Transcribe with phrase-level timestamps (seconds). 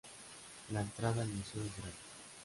[0.71, 1.99] La entrada al museo es gratis.